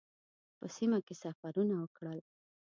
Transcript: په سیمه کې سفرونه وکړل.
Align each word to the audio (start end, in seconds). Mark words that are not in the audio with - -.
په 0.57 0.65
سیمه 0.75 0.99
کې 1.05 1.13
سفرونه 1.23 1.75
وکړل. 1.79 2.19